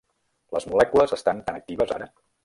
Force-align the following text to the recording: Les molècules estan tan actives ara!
Les 0.55 0.63
molècules 0.71 1.13
estan 1.17 1.43
tan 1.49 1.59
actives 1.59 1.93
ara! 1.99 2.09